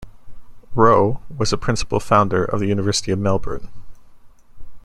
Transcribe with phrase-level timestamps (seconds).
[0.73, 3.69] Rowe was a principal founder of the University of Melbourne.